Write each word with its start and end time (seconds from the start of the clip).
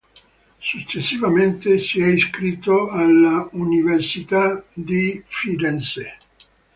Successivamente 0.63 1.77
si 1.77 1.99
è 1.99 2.07
iscritto 2.07 2.87
alla 2.89 3.47
Marshall 3.51 3.61
University. 3.61 5.23